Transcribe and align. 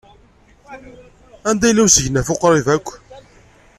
Anda 1.51 1.65
yella 1.69 1.83
usegnaf 1.85 2.27
uqrib 2.33 2.67
akk? 2.75 2.87